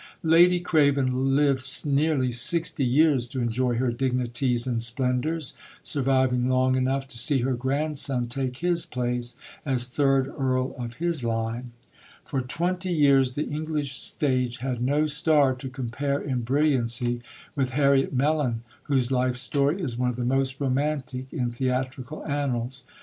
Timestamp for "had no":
14.57-15.05